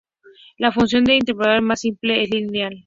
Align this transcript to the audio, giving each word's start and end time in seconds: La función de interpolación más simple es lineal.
La 0.57 0.71
función 0.71 1.03
de 1.03 1.13
interpolación 1.17 1.63
más 1.65 1.81
simple 1.81 2.23
es 2.23 2.31
lineal. 2.31 2.73